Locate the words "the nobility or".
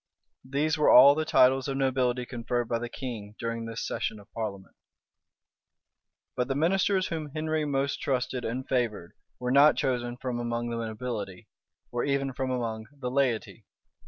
10.71-12.03